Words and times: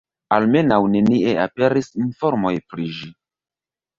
Almenaŭ 0.35 0.79
nenie 0.93 1.35
aperis 1.43 1.91
informoj 2.05 2.53
pri 2.73 2.89
ĝi. 3.01 3.13